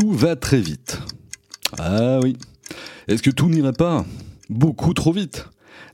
[0.00, 0.98] Tout va très vite.
[1.78, 2.38] Ah oui.
[3.06, 4.06] Est-ce que tout n'irait pas
[4.48, 5.46] beaucoup trop vite?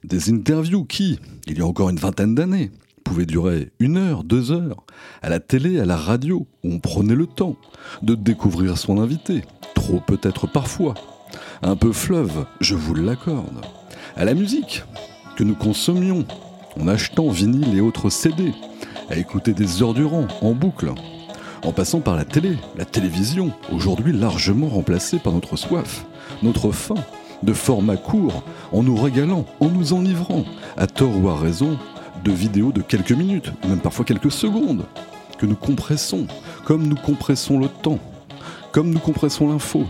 [0.05, 2.70] Des interviews qui, il y a encore une vingtaine d'années,
[3.02, 4.84] pouvaient durer une heure, deux heures,
[5.23, 7.56] à la télé, à la radio, où on prenait le temps
[8.02, 9.42] de découvrir son invité,
[9.74, 10.95] trop peut-être parfois,
[11.62, 13.60] un peu fleuve, je vous l'accorde,
[14.15, 14.84] à la musique
[15.34, 16.24] que nous consommions
[16.79, 18.52] en achetant vinyle et autres CD,
[19.10, 20.93] à écouter des heures durant, en boucle,
[21.65, 26.07] en passant par la télé, la télévision, aujourd'hui largement remplacée par notre soif,
[26.43, 26.96] notre faim,
[27.43, 30.45] de format court, en nous régalant, en nous enivrant,
[30.76, 31.79] à tort ou à raison,
[32.24, 34.85] de vidéos de quelques minutes, même parfois quelques secondes,
[35.38, 36.26] que nous compressons,
[36.65, 37.98] comme nous compressons le temps,
[38.73, 39.87] comme nous compressons l'info,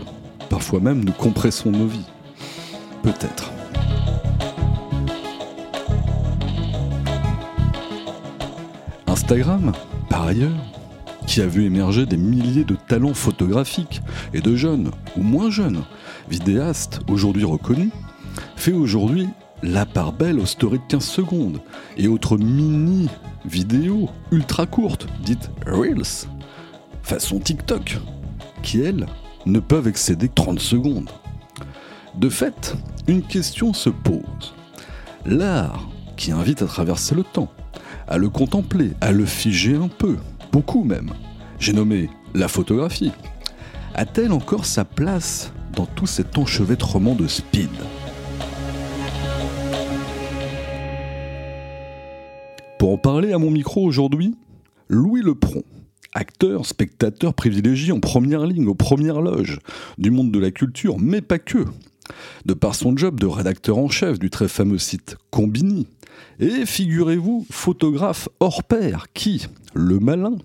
[0.49, 2.05] parfois même nous compressons nos vies.
[3.03, 3.51] Peut-être.
[9.07, 9.71] Instagram,
[10.09, 10.51] par ailleurs,
[11.27, 14.01] qui a vu émerger des milliers de talents photographiques
[14.33, 15.83] et de jeunes ou moins jeunes,
[16.29, 17.91] vidéastes aujourd'hui reconnus,
[18.55, 19.27] fait aujourd'hui
[19.61, 21.61] la part belle aux stories de 15 secondes
[21.97, 23.09] et autres mini
[23.45, 26.27] vidéos ultra courtes, dites Reels,
[27.03, 27.99] façon TikTok,
[28.63, 29.05] qui elles
[29.45, 31.09] ne peuvent excéder 30 secondes.
[32.15, 32.75] De fait,
[33.07, 34.55] une question se pose.
[35.25, 37.51] L'art qui invite à traverser le temps,
[38.07, 40.17] à le contempler, à le figer un peu,
[40.51, 41.11] beaucoup même.
[41.59, 43.11] J'ai nommé la photographie.
[43.95, 47.69] A-t-elle encore sa place dans tout cet enchevêtrement de speed
[52.79, 54.35] Pour en parler à mon micro aujourd'hui,
[54.87, 55.63] Louis Lepron,
[56.13, 59.59] acteur, spectateur privilégié en première ligne, aux premières loges
[59.97, 61.65] du monde de la culture, mais pas que.
[62.45, 65.87] De par son job de rédacteur en chef du très fameux site Combini,
[66.39, 70.37] et figurez-vous, photographe hors pair qui, le malin,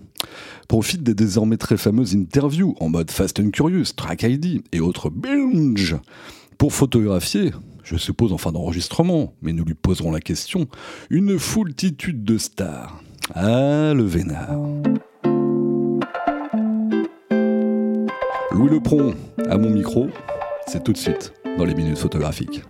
[0.67, 5.09] profite des désormais très fameuses interviews en mode Fast and Curious, Track ID et autres
[5.09, 5.97] binge
[6.57, 7.51] pour photographier,
[7.83, 10.67] je suppose en fin d'enregistrement, mais nous lui poserons la question,
[11.09, 13.01] une foultitude de stars.
[13.35, 14.57] Ah, le vénard.
[18.51, 19.13] Louis Lepron,
[19.49, 20.07] à mon micro,
[20.67, 22.63] c'est tout de suite dans les minutes photographiques.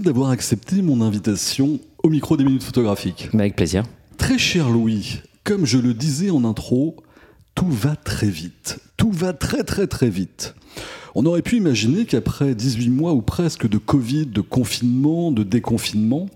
[0.00, 3.28] Merci d'avoir accepté mon invitation au micro des minutes photographiques.
[3.34, 3.84] Avec plaisir.
[4.16, 6.96] Très cher Louis, comme je le disais en intro,
[7.54, 8.78] tout va très vite.
[8.96, 10.54] Tout va très très très vite.
[11.14, 16.30] On aurait pu imaginer qu'après 18 mois ou presque de Covid, de confinement, de déconfinement,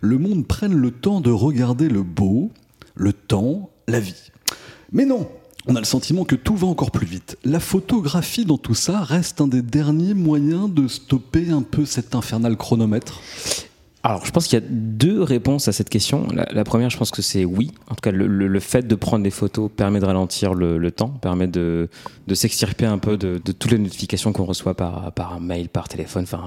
[0.00, 2.50] le monde prenne le temps de regarder le beau,
[2.94, 4.30] le temps, la vie.
[4.92, 5.28] Mais non,
[5.66, 7.36] on a le sentiment que tout va encore plus vite.
[7.44, 12.14] La photographie dans tout ça reste un des derniers moyens de stopper un peu cet
[12.14, 13.20] infernal chronomètre.
[14.02, 16.26] Alors, je pense qu'il y a deux réponses à cette question.
[16.34, 17.70] La, la première, je pense que c'est oui.
[17.90, 20.78] En tout cas, le, le- le fait de prendre des photos permet de ralentir le,
[20.78, 21.90] le temps, permet de,
[22.26, 25.86] de s'extirper un peu de, de toutes les notifications qu'on reçoit par, par mail, par
[25.86, 26.42] téléphone, enfin,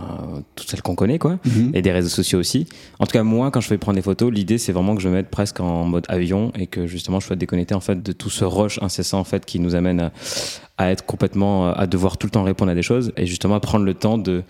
[0.56, 1.38] toutes celles qu'on connaît, quoi.
[1.75, 2.66] Et des réseaux sociaux aussi.
[2.97, 5.09] En tout cas, moi, quand je fais prendre des photos, l'idée, c'est vraiment que je
[5.09, 8.12] me mette presque en mode avion et que justement, je sois déconnecté, en fait, de
[8.13, 10.12] tout ce rush incessant, en fait, qui nous amène à,
[10.80, 13.59] à être complètement, à devoir tout le temps répondre à des choses et justement à
[13.59, 14.42] prendre le temps de,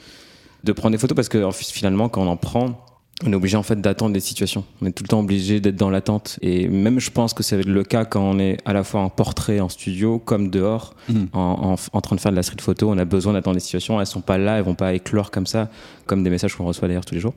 [0.64, 2.86] de prendre des photos parce que finalement quand on en prend
[3.26, 4.66] on est obligé en fait d'attendre des situations.
[4.82, 6.40] On est tout le temps obligé d'être dans l'attente.
[6.42, 9.10] Et même je pense que c'est le cas quand on est à la fois en
[9.10, 11.28] portrait en studio comme dehors, Mhm.
[11.32, 12.90] en, en- en train de faire de la street photo.
[12.90, 14.00] On a besoin d'attendre des situations.
[14.02, 15.70] Elles sont pas là, elles vont pas éclore comme ça,
[16.06, 17.36] comme des messages qu'on reçoit d'ailleurs tous les jours.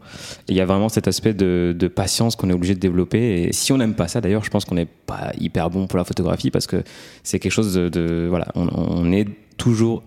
[0.48, 3.42] Et il y a vraiment cet aspect de, de patience qu'on est obligé de développer.
[3.42, 5.98] Et si on n'aime pas ça, d'ailleurs, je pense qu'on n'est pas hyper bon pour
[5.98, 6.82] la photographie parce que
[7.22, 9.26] c'est quelque chose de, de- voilà, on, on est
[9.56, 10.02] toujours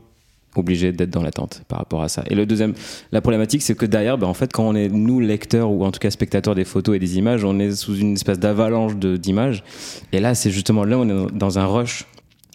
[0.55, 2.23] obligé d'être dans l'attente par rapport à ça.
[2.29, 2.73] Et le deuxième,
[3.11, 5.91] la problématique, c'est que derrière, ben, en fait, quand on est nous lecteurs ou en
[5.91, 9.63] tout cas spectateurs des photos et des images, on est sous une espèce d'avalanche d'images.
[10.11, 12.05] Et là, c'est justement là, on est dans un rush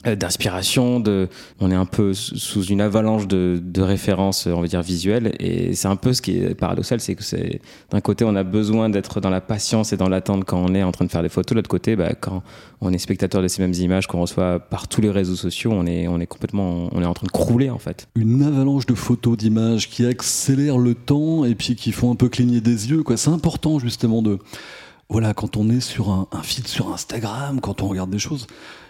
[0.05, 1.29] d'inspiration, de,
[1.61, 5.75] on est un peu sous une avalanche de, de, références, on va dire visuelles, et
[5.75, 7.61] c'est un peu ce qui est paradoxal, c'est que c'est
[7.91, 10.83] d'un côté on a besoin d'être dans la patience et dans l'attente quand on est
[10.83, 12.43] en train de faire des photos, de l'autre côté, bah, quand
[12.81, 15.87] on est spectateur de ces mêmes images qu'on reçoit par tous les réseaux sociaux, on
[15.87, 18.09] est, on est complètement, on est en train de crouler en fait.
[18.15, 22.29] Une avalanche de photos, d'images qui accélèrent le temps et puis qui font un peu
[22.29, 23.17] cligner des yeux, quoi.
[23.17, 24.39] C'est important justement de,
[25.09, 28.47] voilà, quand on est sur un, un feed sur Instagram, quand on regarde des choses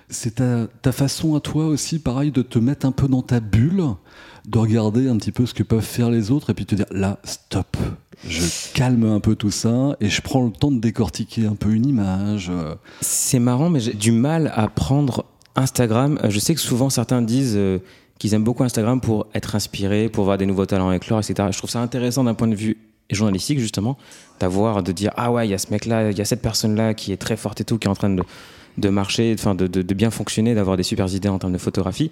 [0.09, 3.83] c'est ta, façon à toi aussi, pareil, de te mettre un peu dans ta bulle,
[4.47, 6.87] de regarder un petit peu ce que peuvent faire les autres et puis te dire
[6.91, 7.77] là, stop,
[8.29, 8.43] je
[8.75, 11.87] calme un peu tout ça et je prends le temps de décortiquer un peu une
[11.87, 12.51] image.
[13.01, 15.25] C'est marrant, mais j'ai du mal à prendre
[15.57, 16.19] Instagram.
[16.29, 17.79] Je sais que souvent certains disent euh,
[18.19, 21.49] qu'ils aiment beaucoup Instagram pour être inspirés, pour voir des nouveaux talents éclore, etc.
[21.53, 22.79] Je trouve ça intéressant d'un point de vue
[23.11, 23.99] journalistique, justement,
[24.41, 26.95] d'avoir, de dire ah ouais, il y a ce mec-là, il y a cette personne-là
[26.95, 28.23] qui est très forte et tout, qui est en train de
[28.79, 32.11] de marcher, enfin de, de, bien fonctionner, d'avoir des super idées en termes de photographie.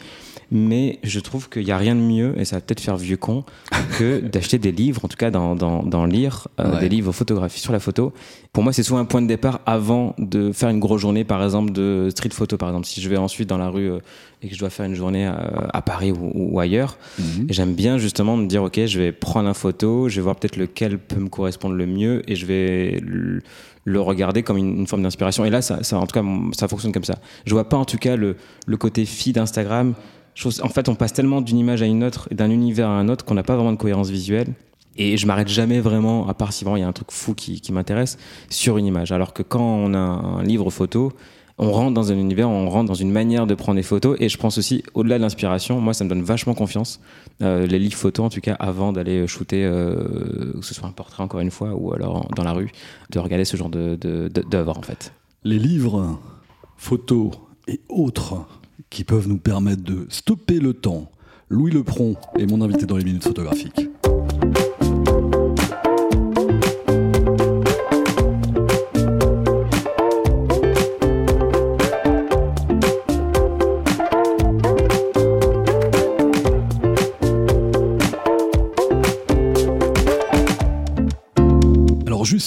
[0.51, 3.17] Mais je trouve qu'il n'y a rien de mieux, et ça va peut-être faire vieux
[3.17, 3.45] con,
[3.99, 7.81] que d'acheter des livres, en tout cas d'en lire euh, des livres photographie sur la
[7.81, 8.13] photo.
[8.53, 11.43] Pour moi, c'est souvent un point de départ avant de faire une grosse journée, par
[11.43, 12.57] exemple, de street photo.
[12.57, 13.99] Par exemple, si je vais ensuite dans la rue euh,
[14.43, 17.47] et que je dois faire une journée à, Paris ou, ailleurs, mhm.
[17.49, 20.57] j'aime bien justement me dire, OK, je vais prendre un photo, je vais voir peut-être
[20.57, 23.01] lequel peut me correspondre le mieux, et je vais
[23.85, 25.45] le regarder comme une, forme d'inspiration.
[25.45, 27.19] Et là, ça, ça, en tout cas, ça fonctionne comme ça.
[27.47, 28.37] Je vois pas en tout cas le,
[28.67, 29.95] le côté feed Instagram.
[30.45, 33.09] en fait, on passe tellement d'une image à une autre et d'un univers à un
[33.09, 34.49] autre qu'on n'a pas vraiment de cohérence visuelle.
[34.97, 37.35] Et je m'arrête jamais vraiment, à part si vraiment il y a un truc fou
[37.35, 38.19] qui, qui m'intéresse,
[38.51, 39.11] sur une image.
[39.11, 41.13] Alors que quand on a un livre photo,
[41.59, 44.17] on rentre dans un univers, on rentre dans une manière de prendre des photos.
[44.21, 47.01] Et je pense aussi, au-delà de l'inspiration, moi, ça me donne vachement confiance.
[47.43, 50.93] Euh, les livres photos, en tout cas, avant d'aller shooter, euh, que ce soit un
[50.93, 52.71] portrait encore une fois, ou alors dans la rue,
[53.11, 55.13] de regarder ce genre d'œuvre, en fait.
[55.45, 56.19] Les livres,
[56.77, 57.31] photos
[57.69, 58.47] et autres
[58.91, 61.11] qui peuvent nous permettre de stopper le temps.
[61.49, 63.89] Louis Lepron est mon invité dans les minutes photographiques.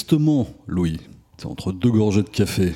[0.06, 1.00] Justement, Louis,
[1.36, 2.74] c'est entre deux gorgées de café.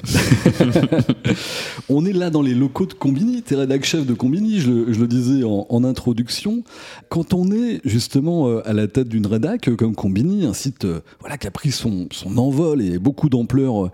[1.89, 5.07] on est là dans les locaux de Combini, t'es rédac chef de Combini, je, le
[5.07, 6.65] disais en, introduction.
[7.09, 10.85] Quand on est justement euh, à la tête d'une rédac euh, comme Combini, un site
[10.87, 13.93] euh, voilà, qui a pris son, son envol et beaucoup d'ampleur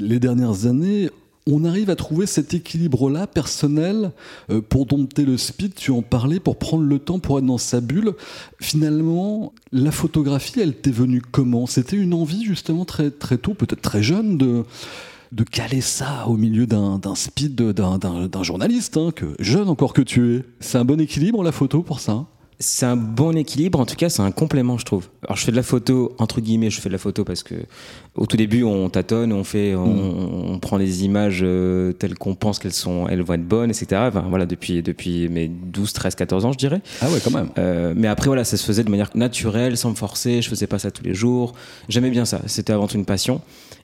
[0.00, 1.10] les dernières années,
[1.50, 4.12] on arrive à trouver cet équilibre-là personnel
[4.50, 7.58] euh, pour dompter le speed, tu en parlais, pour prendre le temps pour être dans
[7.58, 8.14] sa bulle.
[8.60, 11.66] Finalement, la photographie, elle t'est venue comment?
[11.66, 14.64] C'était une envie justement très, très tôt, peut-être très jeune, de,
[15.32, 20.36] de caler ça au milieu d'un speed d'un journaliste, hein, que, jeune encore que tu
[20.36, 20.44] es.
[20.60, 22.26] C'est un bon équilibre la photo pour ça?
[22.58, 25.08] C'est un bon équilibre, en tout cas c'est un complément je trouve.
[25.24, 27.54] Alors je fais de la photo, entre guillemets je fais de la photo parce que
[28.14, 30.60] au tout début on tâtonne, on fait, on, mm.
[30.60, 34.02] prend les images euh, telles qu'on pense qu'elles sont, elles vont être bonnes, etc.
[34.06, 36.80] Enfin, voilà depuis, depuis mes 12, 13, 14 ans je dirais.
[37.00, 37.48] Ah ouais quand même.
[37.58, 40.66] Euh, mais après voilà ça se faisait de manière naturelle, sans me forcer, je faisais
[40.66, 41.54] pas ça tous les jours.
[41.88, 43.40] J'aimais bien ça, c'était avant tout une passion.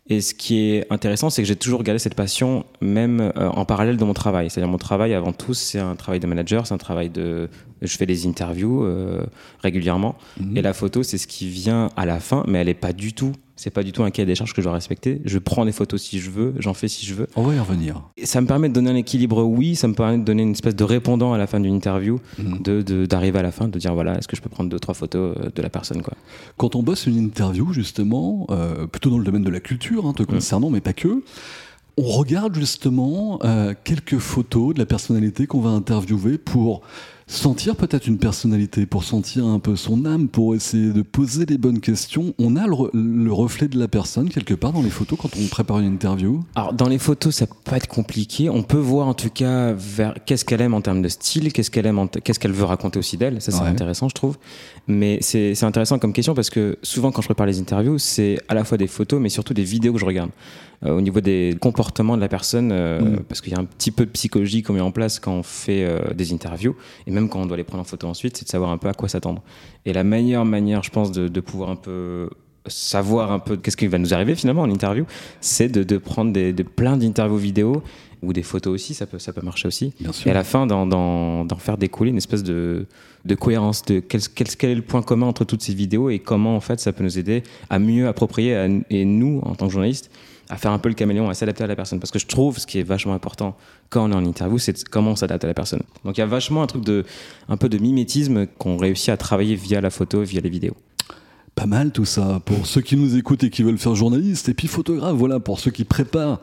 [0.09, 3.65] Et ce qui est intéressant, c'est que j'ai toujours gardé cette passion, même euh, en
[3.65, 4.51] parallèle de mon travail.
[4.51, 7.49] C'est-à-dire mon travail, avant tout, c'est un travail de manager, c'est un travail de...
[7.83, 9.25] Je fais des interviews euh,
[9.61, 10.17] régulièrement.
[10.41, 10.57] Mhm.
[10.57, 13.13] Et la photo, c'est ce qui vient à la fin, mais elle n'est pas du
[13.13, 15.21] tout c'est pas du tout un cahier des charges que je dois respecter.
[15.27, 17.27] Je prends des photos si je veux, j'en fais si je veux.
[17.37, 18.03] On va y revenir.
[18.25, 19.77] ça me permet de donner un équilibre, oui.
[19.77, 22.63] Ça me permet de donner une espèce de répondant à la fin d'une interview, mhm.
[22.63, 24.95] de d'arriver à la fin, de dire voilà, est-ce que je peux prendre deux trois
[24.95, 26.15] photos euh, de la personne quoi.
[26.57, 30.15] Quand on bosse une interview justement, euh, plutôt dans le domaine de la culture, hein,
[30.15, 31.23] te concernant, mais pas que.
[31.99, 36.81] On regarde justement euh, quelques photos de la personnalité qu'on va interviewer pour
[37.31, 41.59] sentir peut-être une personnalité, pour sentir un peu son âme, pour essayer de poser les
[41.59, 42.35] bonnes questions.
[42.39, 45.79] On a le, reflet de la personne quelque part dans les photos quand on prépare
[45.79, 46.43] une interview?
[46.57, 48.51] Alors dans les photos, ça peut être compliqué.
[48.51, 51.71] On peut voir en tout cas vers qu'est-ce qu'elle aime en termes de style, qu'est-ce
[51.71, 53.41] qu'elle aime, qu'est-ce qu'elle veut raconter aussi d'elle.
[53.41, 54.37] Ça c'est intéressant, je trouve.
[54.89, 58.55] Mais c'est intéressant comme question parce que souvent quand je prépare les interviews, c'est à
[58.55, 60.31] la fois des photos, mais surtout des vidéos que je regarde.
[60.87, 63.21] Euh, au niveau des comportements de la personne, euh, mm.
[63.29, 65.43] parce qu'il y a un petit peu de psychologie qu'on met en place quand on
[65.43, 66.75] fait euh, des interviews,
[67.07, 68.89] et même quand on doit les prendre en photo ensuite, c'est de savoir un peu
[68.89, 69.43] à quoi s'attendre.
[69.85, 72.29] Et la meilleure manière, je pense, de, de pouvoir un peu
[72.67, 75.07] savoir un peu qu'est-ce qui va nous arriver finalement en interview,
[75.41, 77.83] c'est de, de, prendre des, de plein d'interviews vidéo
[78.23, 79.95] ou des photos aussi, ça peut, ça peut marcher aussi.
[79.99, 80.27] Bien sûr.
[80.27, 82.87] Et à la fin, d'en faire découler une espèce de,
[83.25, 86.19] de cohérence, de quel, quel, quel, est le point commun entre toutes ces vidéos et
[86.19, 89.67] comment en fait ça peut nous aider à mieux approprier à, et nous en tant
[89.67, 90.11] que journalistes
[90.51, 92.01] à faire un peu le caméléon, à s'adapter à la personne.
[92.01, 93.57] Parce que je trouve ce qui est vachement important
[93.89, 95.83] quand on est en interview, c'est comment on s'adapte à la personne.
[96.05, 97.05] Donc il y a vachement un truc de,
[97.49, 100.77] un peu de mimétisme qu'on réussit à travailler via la photo, via les vidéos.
[101.55, 104.55] Pas mal tout ça pour ceux qui nous écoutent et qui veulent faire journaliste et
[104.55, 105.15] puis photographe.
[105.15, 106.41] Voilà pour ceux qui préparent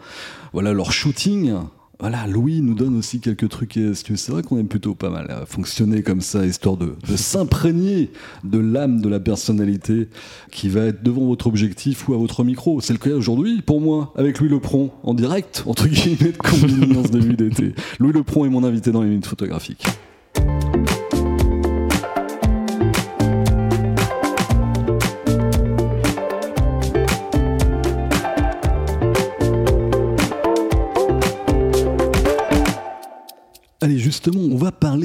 [0.54, 1.54] voilà leur shooting.
[2.00, 3.80] Voilà, Louis nous donne aussi quelques trucs.
[3.94, 8.12] C'est vrai qu'on est plutôt pas mal à fonctionner comme ça, histoire de, de s'imprégner
[8.44, 10.08] de l'âme de la personnalité
[10.52, 12.82] qui va être devant votre objectif ou à votre micro.
[12.82, 17.04] C'est le cas aujourd'hui pour moi, avec Louis Lepron, en direct, entre guillemets, de combinaison
[17.04, 17.74] ce début d'été.
[18.00, 19.88] Louis Lepron est mon invité dans les minutes photographiques.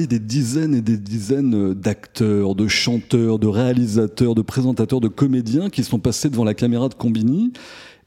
[0.07, 5.83] Des dizaines et des dizaines d'acteurs, de chanteurs, de réalisateurs, de présentateurs, de comédiens qui
[5.83, 7.53] sont passés devant la caméra de Combini.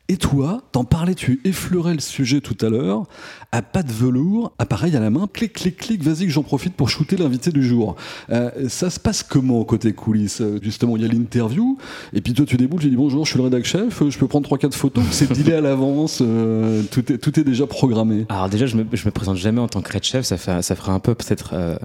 [0.09, 3.05] Et toi, t'en parlais, tu effleurais le sujet tout à l'heure,
[3.51, 6.75] à pas de velours, appareil à la main, clic, clic, clic, vas-y que j'en profite
[6.75, 7.97] pour shooter l'invité du jour.
[8.31, 11.77] Euh, ça se passe comment côté coulisses Justement, il y a l'interview,
[12.13, 14.29] et puis toi tu déboules, j'ai dit bonjour, je suis le rédac chef, je peux
[14.29, 18.27] prendre 3-4 photos, c'est dealé à l'avance, euh, tout, est, tout est déjà programmé.
[18.29, 20.77] Alors déjà, je me, je me présente jamais en tant que chef, ça, fait, ça
[20.77, 21.77] ferait un peu peut-être, euh,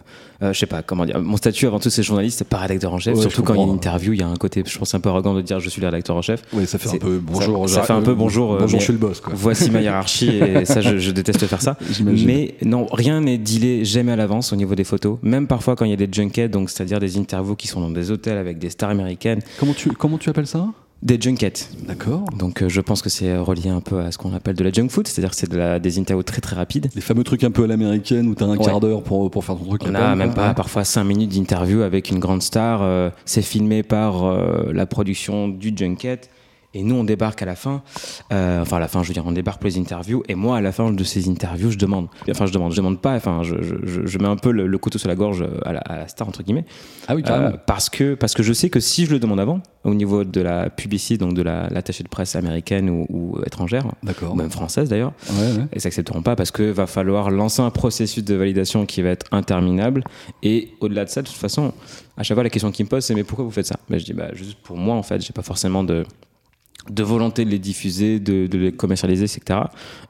[0.44, 2.94] euh, je sais pas comment dire, mon statut avant tout c'est journaliste, c'est pas rédacteur
[2.94, 4.64] en chef, Ouais, surtout quand il y a une interview, il y a un côté,
[4.64, 6.44] je pense, un peu arrogant de dire je suis le rédacteur en chef.
[6.54, 7.68] Oui, ça fait un peu bonjour.
[7.68, 9.34] ça fait un peu bonjour, euh, bonjour, je suis le boss, quoi.
[9.36, 11.78] Voici ma hiérarchie et ça, je, je déteste faire ça.
[12.06, 15.18] Mais non, rien n'est dealé jamais à l'avance au niveau des photos.
[15.24, 17.90] Même parfois quand il y a des junkets, donc c'est-à-dire des interviews qui sont dans
[17.92, 20.68] des hôtels avec des stars américaines, Comment tu, comment tu appelles ça?
[21.04, 21.68] Des junkets.
[21.88, 22.26] D'accord.
[22.38, 24.72] Donc euh, je pense que c'est relié un peu à ce qu'on appelle de la
[24.72, 26.90] junk food, c'est-à-dire que c'est de la, des interviews très très rapides.
[26.94, 28.64] Les fameux trucs un peu à l'américaine où t'as un Ouais.
[28.64, 29.82] quart d'heure pour, pour faire ton truc.
[29.88, 30.54] On a même pas Ouais.
[30.54, 32.82] parfois 5 minutes d'interview avec une grande star.
[32.84, 36.30] euh, c'est filmé par euh, la production du junket.
[36.74, 37.82] Et nous, on débarque à la fin.
[38.32, 40.24] Euh, enfin, à la fin, je veux dire, on débarque pour les interviews.
[40.30, 42.08] Et moi, à la fin de ces interviews, je demande.
[42.30, 42.72] Enfin, je demande.
[42.72, 43.14] Je demande pas.
[43.16, 45.80] Enfin, je, je, je- mets un peu le, le couteau sur la gorge à la,
[45.80, 46.64] à la star, entre guillemets.
[47.10, 47.24] Ah oui.
[47.30, 50.24] Euh, parce, que, parce que je sais que si je le demande avant, au niveau
[50.24, 54.32] de la publicité, donc de la- l'attachée de presse américaine ou, ou étrangère, D'accord.
[54.32, 55.66] ou même française d'ailleurs, Ouais, ouais.
[55.76, 59.26] ils s'accepteront pas parce que va falloir lancer un processus de validation qui va être
[59.34, 60.04] interminable.
[60.44, 61.74] Et au-delà de ça, de toute façon,
[62.16, 63.76] à chaque fois, la question qui me pose, c'est mais pourquoi vous faites ça?
[63.90, 66.06] Ben, Je dis bah, juste pour moi, en fait, j'ai pas forcément de
[66.90, 69.60] de volonté de les diffuser, de, les commercialiser, etc.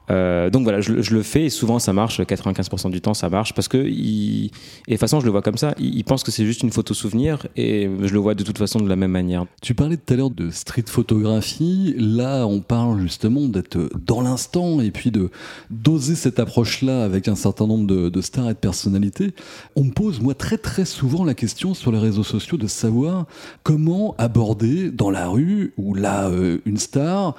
[0.10, 3.53] Euh, donc voilà, je, le- fais et souvent ça marche, 95% du temps ça marche
[3.53, 4.50] parce que et
[4.88, 6.72] de toute façon je le vois comme ça, il, il pense que c'est juste une
[6.72, 9.46] photo souvenir et je le vois de toute façon de la même manière.
[9.62, 11.93] Tu parlais tout à l'heure de street photographie.
[11.98, 15.29] Là, on parle justement d'être dans l'instant et puis de
[15.70, 19.34] d'oser cette approche-là avec un certain nombre de, de stars et de personnalités.
[19.75, 23.27] On me pose, moi, très très souvent la question sur les réseaux sociaux de savoir
[23.63, 27.36] comment aborder dans la rue ou là euh, une star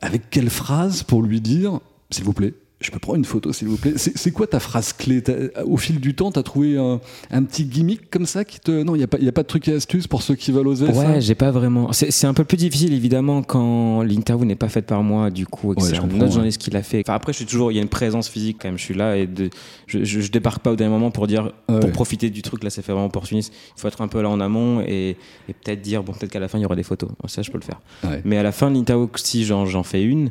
[0.00, 2.54] avec quelle phrase pour lui dire, s'il vous plaît?
[2.84, 3.94] Je peux prendre une photo, s'il vous plaît.
[3.96, 5.22] C'est quoi ta phrase clé?
[5.64, 7.00] Au fil du temps, tu as trouvé un,
[7.30, 8.70] un petit gimmick comme ça qui te.
[8.82, 10.52] Non, il n'y a, pas- y a pas de truc et astuce pour ceux qui
[10.52, 11.92] veulent oser Ouais, j'ai pas vraiment.
[11.92, 15.72] C'est un peu plus difficile évidemment quand l'interview n'est pas faite par moi du coup
[15.72, 17.00] et que Ouais, c'est un autre journaliste qui l'a fait.
[17.06, 17.72] Enfin après, je suis toujours.
[17.72, 18.76] Il y a une présence physique quand même.
[18.78, 19.48] Je suis là et de,
[19.86, 21.80] je, je, je débarque pas au dernier moment pour dire Ouais.
[21.80, 22.62] pour profiter du truc.
[22.62, 23.50] Là, c'est fait vraiment opportuniste.
[23.76, 25.16] Il faut être un peu là en amont et,
[25.48, 27.08] et peut-être dire bon peut-être qu'à la fin il y aura des photos.
[27.28, 27.80] Ça, je peux le faire.
[28.04, 28.20] Ouais.
[28.26, 30.28] Mais à la fin de l'interview, si j'en fais une,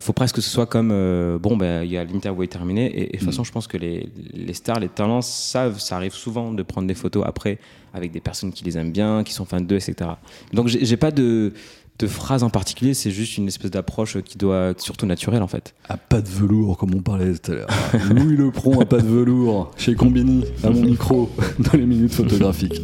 [0.00, 2.86] faut presque que ce soit comme euh, bon ben il y a l'interview est terminée
[2.86, 3.26] et, et de toute Mm.
[3.26, 6.86] façon je pense que les, les stars, les talents savent, ça arrive souvent de prendre
[6.88, 7.58] des photos après
[7.94, 10.10] avec des personnes qui les aiment bien, qui sont fans d'eux, etc.
[10.52, 11.52] Donc j'ai j'ai pas de
[11.98, 15.46] de phrase en particulier, c'est juste une espèce d'approche qui doit être surtout naturelle en
[15.46, 15.74] fait.
[15.88, 17.68] À pas de velours, comme on parlait tout à l'heure.
[18.10, 21.30] Louis Lepron à pas de velours, chez Combini, à mon micro,
[21.60, 22.80] dans les minutes photographiques.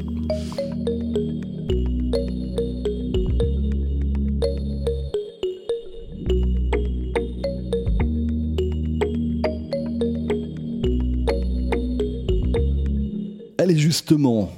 [14.08, 14.50] Justement,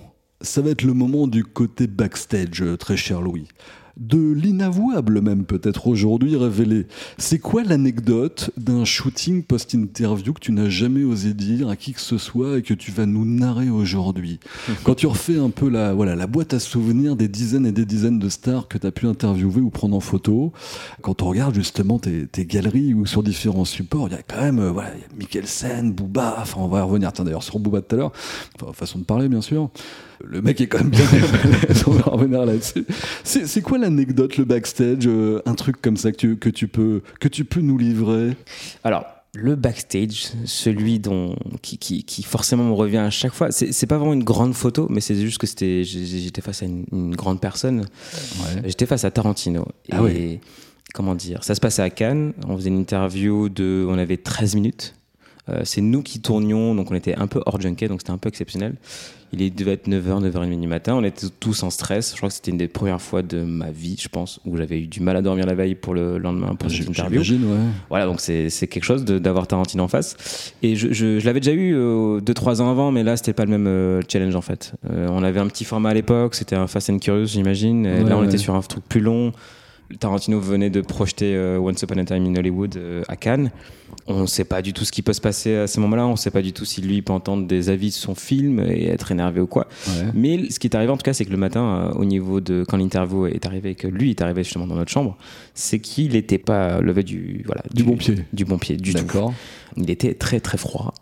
[0.42, 3.48] ça va être le moment du côté backstage, euh, très cher Louis.
[3.96, 6.86] De l'inavouable même peut-être aujourd'hui révélé.
[7.18, 12.00] C'est quoi l'anecdote d'un shooting post-interview que tu n'as jamais osé dire à qui que
[12.00, 14.40] ce soit et que tu vas nous narrer aujourd'hui
[14.84, 17.86] Quand tu refais un peu la, voilà, la boîte à souvenirs des dizaines et des
[17.86, 20.52] dizaines de stars que tu as pu interviewer ou prendre en photo,
[21.02, 24.40] quand on regarde justement tes, tes galeries ou sur différents supports, il y a quand
[24.40, 27.96] même euh, voilà, Mikkelsen, Booba, enfin on va y revenir tiens, d'ailleurs sur Booba tout
[27.96, 28.12] à l'heure,
[28.60, 29.70] Enfin, façon de parler bien sûr.
[30.24, 32.84] Le mec est quand même bien balèze, on va revenir là-dessus.
[33.24, 37.02] C'est quoi l'anecdote, le backstage euh, Un truc comme ça que tu, que tu, peux,
[37.18, 38.36] que tu peux nous livrer?
[38.84, 43.86] Alors, le backstage, celui dont, qui, qui, qui forcément me revient à chaque fois, c'est
[43.86, 47.14] pas vraiment une grande photo, mais c'est juste que c'était, j'étais face à une, une
[47.14, 47.80] grande personne.
[47.80, 48.62] Ouais.
[48.66, 49.66] J'étais face à Tarantino.
[49.88, 50.40] Et Ah ouais.
[50.94, 51.44] comment dire?
[51.44, 52.32] Ça se passait à Cannes.
[52.48, 53.86] On faisait une interview de.
[53.88, 54.94] On avait 13 minutes.
[55.50, 58.18] Euh, c'est nous qui tournions, donc on était un peu hors junket, donc c'était un
[58.18, 58.74] peu exceptionnel.
[59.32, 60.94] Il est- devait être 9h, 9h30 du matin.
[60.96, 62.10] On était tous en stress.
[62.12, 64.80] Je crois que c'était une des premières fois de ma vie, je pense, où j'avais
[64.80, 67.20] eu du mal à dormir la veille pour le lendemain, pour cette interview.
[67.20, 67.56] Ouais.
[67.90, 70.52] Voilà, donc c'est quelque chose d'avoir Tarantino en face.
[70.62, 73.50] Et je, je, je l'avais déjà eu 2-3 ans avant, mais là, c'était pas le
[73.52, 74.72] même euh, challenge en fait.
[74.90, 77.86] Euh, on avait un petit format à l'époque, c'était un Fast and Curious, j'imagine.
[77.86, 78.26] Ouais, là, on ouais.
[78.26, 79.30] était sur un truc plus long.
[80.00, 83.50] Tarantino venait de projeter euh, Once Upon a Time in Hollywood euh, à Cannes.
[84.06, 86.06] On ne sait pas du tout ce qui peut se passer à ces moments-là.
[86.06, 88.60] On ne sait pas du tout si lui peut entendre des avis de son film
[88.60, 89.68] et être énervé ou quoi.
[89.88, 90.06] Ouais.
[90.14, 92.40] Mais ce qui est arrivé en tout cas, c'est que le matin, euh, au niveau
[92.40, 95.16] de quand l'interview est arrivé, que lui est arrivé justement dans notre chambre,
[95.54, 98.16] c'est qu'il n'était pas levé du voilà Du bon pied.
[98.32, 99.06] du bon pied du tout.
[99.76, 100.92] Il était très très froid.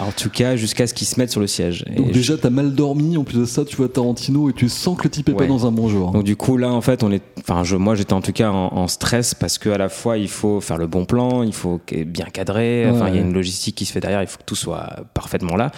[0.00, 1.84] En tout cas, jusqu'à ce qu'il se mette sur le siège.
[1.90, 4.52] Et Donc je- déjà, t'as mal dormi, en plus de ça, tu vois Tarantino et
[4.52, 6.10] tu sens que le type est pas dans un bon jour.
[6.12, 8.50] Donc du coup là en fait on est, enfin je, moi j'étais en tout cas
[8.50, 11.52] en, en stress parce que à la fois il faut faire le bon plan, il
[11.52, 14.38] faut bien cadrer, enfin il y a une logistique qui se fait derrière, il faut
[14.38, 15.70] que tout soit parfaitement là.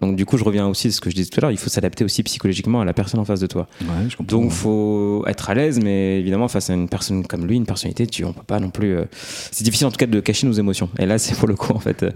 [0.00, 1.58] Donc du coup je reviens aussi à ce que je disais tout à l'heure, il
[1.58, 3.66] faut s'adapter aussi psychologiquement à la personne en face de toi.
[3.82, 4.36] Ouais, je comprends.
[4.38, 8.06] Donc faut être à l'aise, mais évidemment face à une personne comme lui, une personnalité,
[8.06, 8.96] tu, on peut pas non plus.
[8.96, 9.04] euh,
[9.50, 10.88] c'est difficile en tout cas de cacher nos émotions.
[10.98, 12.10] Et là c'est pour le coup en fait, euh,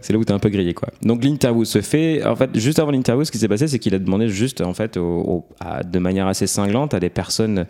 [0.00, 0.88] c'est là où t'es un peu grillé quoi.
[1.02, 2.24] Donc l'interview se fait.
[2.24, 4.74] En fait, juste avant l'interview, ce qui s'est passé, c'est qu'il a demandé juste en
[4.74, 7.66] fait, au- au- à- de manière assez cinglante, à des personnes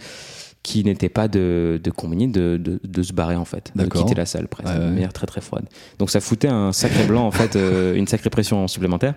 [0.62, 4.14] qui n'étaient pas de, de combini de, de, de se barrer en fait, de quitter
[4.16, 4.90] la salle presque, Ouais, de ouais.
[4.90, 5.64] manière très très froide.
[6.00, 9.14] Donc ça foutait un sacré blanc en fait, euh, une sacrée pression supplémentaire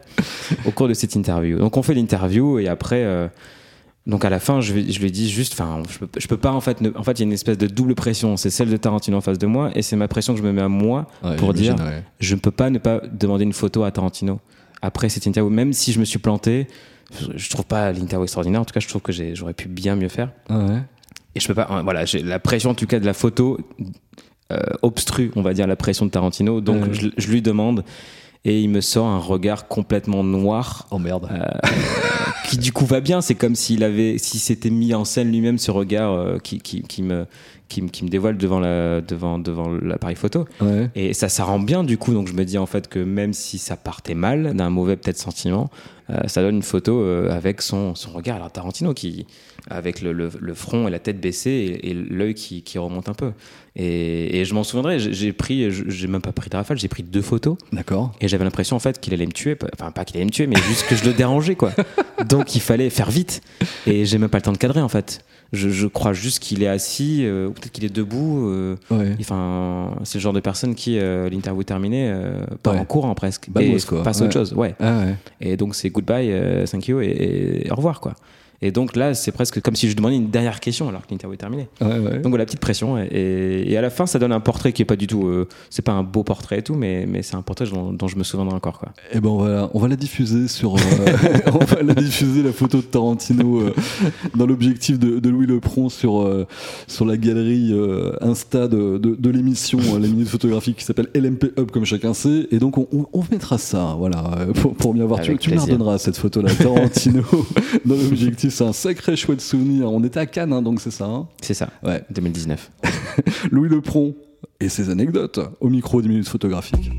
[0.65, 1.57] au cours de cette interview.
[1.57, 3.03] Donc on fait l'interview et après.
[3.03, 3.27] euh,
[4.09, 6.51] donc à la fin, je, lui- je lui dis juste, enfin, je je peux pas
[6.51, 8.35] en fait, ne- en fait, il y a une espèce de double pression.
[8.37, 10.51] C'est celle de Tarantino en face de moi et c'est ma pression que je me
[10.51, 12.03] mets à moi Ouais, pour dire, ouais.
[12.19, 14.39] je ne peux pas ne pas demander une photo à Tarantino
[14.81, 16.67] après cette interview, même si je me suis planté.
[17.35, 18.61] Je, trouve pas l'interview extraordinaire.
[18.61, 20.31] En tout cas, je trouve que j'aurais pu bien mieux faire.
[20.49, 20.77] Ouais.
[21.35, 21.67] Et je peux pas.
[21.71, 23.57] hein, Voilà, j'ai la pression en tout cas de la photo
[24.51, 26.61] euh, obstrue, on va dire, la pression de Tarantino.
[26.61, 27.83] Donc je lui demande
[28.45, 31.29] et il me sort un regard complètement noir Oh merde.
[32.49, 33.21] qui du coup va bien.
[33.21, 36.81] C'est comme s'il avait, s'il s'était mis en scène lui-même ce regard euh, qui, qui,
[36.83, 37.25] qui me
[37.67, 40.45] qui, me- qui me dévoile devant la devant devant l'appareil photo.
[40.61, 40.89] Ouais.
[40.95, 42.13] Et ça, ça rend bien du coup.
[42.13, 45.17] Donc je me dis en fait que même si ça partait mal, d'un mauvais peut-être
[45.19, 48.37] sentiment, euh, ça donne une photo euh, avec son, son regard.
[48.37, 49.27] Alors Tarantino qui,
[49.69, 51.49] avec le, le- le front et la tête baissée
[51.83, 53.31] et, et l'œil qui, qui remonte un peu.
[53.75, 54.99] Et, et je m'en souviendrai.
[54.99, 58.11] j'ai- pris, j'ai même pas pris de rafale, j'ai pris deux photos D'accord.
[58.21, 59.57] et j'avais l'impression en fait qu'il allait me tuer.
[59.73, 61.71] Enfin pas qu'il allait me tuer, mais juste que je le dérangeais quoi.
[62.27, 63.41] Donc il fallait faire vite.
[63.87, 65.23] Et j'ai même pas le temps de cadrer en fait.
[65.51, 68.47] Je, je crois juste qu'il est assis, euh, ou peut-être qu'il est debout.
[68.49, 69.15] euh, Ouais.
[69.19, 72.13] Enfin, c'est le genre de personne qui, euh, l'interview terminée,
[72.61, 72.79] part Ouais.
[72.79, 73.47] en courant presque.
[73.59, 74.75] Et passe à autre chose, ouais.
[74.79, 75.15] Ah ouais.
[75.41, 76.31] Et donc c'est goodbye,
[76.69, 78.13] thank you et, et au revoir, quoi.
[78.61, 81.33] Et donc là, c'est presque comme si je demandais une dernière question alors que l'interview
[81.35, 81.67] est terminée.
[81.79, 82.19] Ouais, ouais.
[82.19, 82.97] Donc voilà, petite pression.
[82.97, 85.27] Et, et- et à la fin, ça donne un portrait qui est pas du tout.
[85.27, 88.07] euh, c'est pas un beau portrait et tout, mais, mais c'est un portrait dont, dont
[88.07, 88.89] je me souviendrai encore, quoi.
[89.13, 90.79] Eh ben on va, on va la diffuser sur, euh,
[91.53, 93.73] on va la diffuser la photo de Tarantino euh,
[94.35, 96.45] dans l'objectif de, de Louis Lepron sur euh,
[96.87, 97.73] sur la galerie
[98.21, 102.47] Insta de, de, de l'émission Les Minutes Photographiques qui s'appelle LMP Hub comme chacun sait.
[102.51, 104.23] Et donc on, on, on mettra ça, voilà,
[104.55, 105.21] pour, pour bien voir.
[105.21, 107.23] Tu, Avec tu me la redonneras cette photo là, Tarantino
[107.85, 108.48] dans l'objectif.
[108.49, 109.91] C'est un sacré chouette souvenir.
[109.91, 111.05] On était à Cannes, hein, donc c'est ça.
[111.05, 112.03] hein C'est ça, ouais.
[112.09, 112.71] 2019.
[113.51, 114.15] Louis Lepron
[114.59, 116.91] et ses anecdotes au micro des Minutes Photographiques.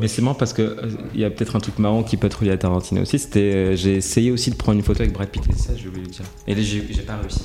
[0.00, 2.26] Mais c'est marrant parce que euh, il y a peut-être un truc marrant qui peut
[2.26, 3.18] être lié à Tarantino aussi.
[3.18, 5.42] C'était, euh, j'ai essayé aussi de prendre une photo avec Brad Pitt.
[5.48, 6.24] Et ça, j'ai oublié de dire.
[6.46, 7.40] Et là, j'ai pas réussi.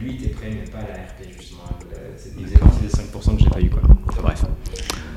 [0.00, 1.60] Lui, il était prêt, mais pas à la RP justement.
[2.16, 3.82] C'est- Il faisait partie des 5% que j'ai pas eu quoi.
[4.08, 4.44] Enfin, bref,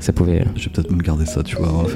[0.10, 1.88] euh, Je vais peut-être me garder ça, tu vois.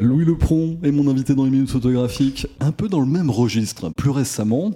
[0.00, 3.90] Louis Lepron est mon invité dans les minutes photographiques, un peu dans le même registre.
[3.96, 4.72] Plus récemment,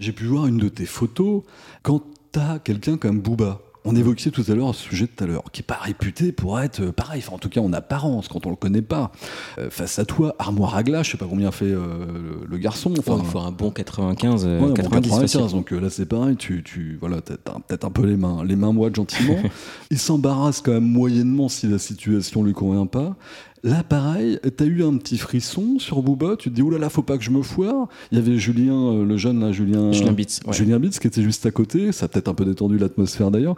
[0.00, 1.42] j'ai pu voir une de tes photos
[1.82, 3.60] quand t'as quelqu'un comme Booba.
[3.86, 6.32] On évoquait tout à l'heure ce sujet de tout à l'heure, qui est pas réputé
[6.32, 9.12] pour être euh, pareil, enfin en tout cas en apparence, quand on le connaît pas.
[9.58, 12.06] Euh, face à toi, armoire à glace, je sais pas combien fait euh,
[12.40, 12.94] le, le garçon.
[12.98, 15.40] Enfin, il faut un bon 95, euh, Ouais, bon, 90 facile.
[15.40, 18.16] 95, donc euh, là c'est pareil, tu, tu voilà, t'as t'as peut-être un peu les
[18.16, 19.36] mains, les mains moites gentiment.
[19.90, 23.16] Il s'embarrasse quand même moyennement si la situation lui convient pas.
[23.64, 26.36] Là, pareil, t'as eu un petit frisson sur Booba.
[26.38, 27.88] Tu te dis, oulala, là là, faut pas que je me foire.
[28.12, 29.90] Il y avait Julien, euh, le jeune là, Julien.
[29.90, 30.40] Julien Bitz.
[30.46, 30.52] ouais.
[30.52, 31.90] Julien Bitz qui était juste à côté.
[31.90, 33.56] Ça a peut-être un peu détendu l'atmosphère d'ailleurs.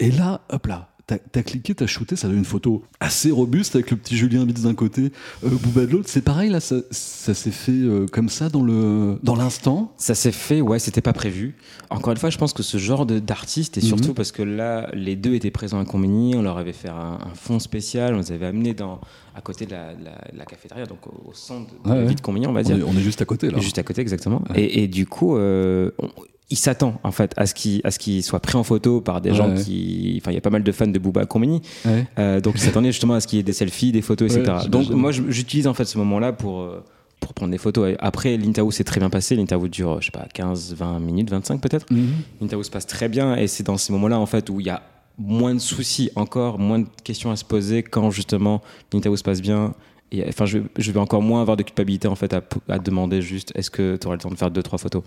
[0.00, 0.88] Et là, hop là.
[1.06, 4.46] T'as as cliqué, t'as shooté, ça donne une photo assez robuste avec le petit Julien
[4.46, 5.12] Bitz d'un côté,
[5.44, 6.08] euh, Booba de l'autre.
[6.08, 9.92] C'est pareil là, ça, ça s'est fait euh, comme ça dans le dans l'instant?
[9.98, 11.56] Ça s'est fait, ouais, c'était pas prévu.
[11.90, 14.88] Encore une fois, je pense que ce genre de- d'artiste, et surtout parce que là,
[14.94, 18.18] les deux étaient présents à Combini, on leur avait fait un, un fond spécial, on
[18.20, 18.98] les avait amenés dans,
[19.34, 22.20] à côté de la, la- la cafétéria, donc au, au centre de, Ouais, ville de
[22.22, 22.78] Combini, on va On dire.
[22.78, 23.58] est, on est juste à côté là.
[23.60, 24.40] Juste à côté, exactement.
[24.48, 24.62] Ouais.
[24.62, 26.08] Et, et du coup, euh, on-
[26.50, 29.20] il s'attend en fait à ce qu'il à ce qu'il soit pris en photo par
[29.20, 29.62] des Ouais, gens ouais.
[29.62, 32.06] qui, enfin, il y a pas mal de fans de Booba Combini, Ouais.
[32.18, 34.68] euh, donc il s'attendait justement à ce qu'il y ait des selfies, des photos, etc.
[34.68, 36.84] donc moi, j'utilise en fait ce moment-là pour euh,
[37.20, 37.94] pour prendre des photos.
[38.00, 39.34] Après, l'interview s'est très bien passé.
[39.34, 41.86] L'interview dure, je sais pas, 15, 20 minutes, 25 peut-être.
[41.90, 42.08] Mhm.
[42.42, 44.70] L'interview se passe très bien et c'est dans ces moments-là en fait où il y
[44.70, 44.82] a
[45.16, 48.60] moins de soucis encore, moins de questions à se poser quand justement
[48.92, 49.72] l'interview se passe bien.
[50.12, 53.20] Et, enfin, je, je vais encore moins avoir de culpabilité en fait à, à demander
[53.20, 55.02] juste est-ce que tu auras le temps de faire deux trois photos?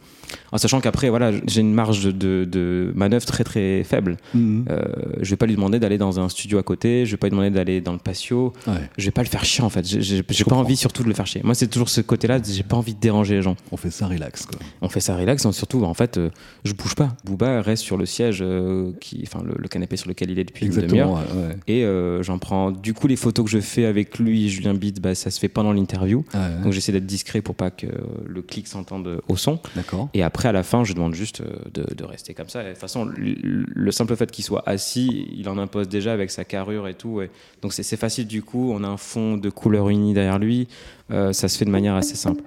[0.51, 4.17] En sachant qu'après voilà, j'ai une marge de, manœuvre très très faible.
[4.33, 4.65] Mhm.
[4.69, 4.83] Euh,
[5.21, 7.31] je vais pas lui demander d'aller dans un studio à côté, je vais pas lui
[7.31, 8.53] demander d'aller dans le patio.
[8.67, 8.73] Ouais.
[8.97, 9.85] Je vais pas le faire chier en fait.
[9.85, 10.59] J'ai- pas comprends.
[10.59, 11.41] envie surtout de le faire chier.
[11.43, 12.39] Moi, c'est toujours ce côté-là.
[12.43, 13.55] J'ai pas envie de déranger les gens.
[13.71, 14.59] On fait ça relax quoi.
[14.81, 16.29] On fait ça relax, et surtout en fait, euh,
[16.65, 17.15] je bouge pas.
[17.23, 20.43] Booba reste sur le siège, euh, qui, enfin le, le canapé sur lequel il est
[20.43, 21.09] depuis une demi-heure.
[21.21, 21.41] Exactement.
[21.41, 21.55] ouais, ouais.
[21.67, 22.71] Et euh, j'en prends.
[22.71, 25.73] Du coup, les photos que je fais avec lui Julien Bah, ça se fait pendant
[25.73, 26.23] l'interview.
[26.33, 26.63] Ouais.
[26.63, 27.87] Donc j'essaie d'être discret pour pas que
[28.25, 29.59] le clic s'entende au son.
[29.75, 30.09] D'accord.
[30.13, 32.61] Et après, à la fin, je demande juste euh, de, de rester comme ça.
[32.63, 36.13] Et de toute façon, le, le simple fait qu'il soit assis, il en impose déjà
[36.13, 37.21] avec sa carrure et tout.
[37.21, 37.29] et
[37.61, 38.71] donc c'est c'est facile du coup.
[38.73, 40.67] On a un fond de couleur unie derrière lui.
[41.11, 42.43] Euh, ça se fait de manière assez simple.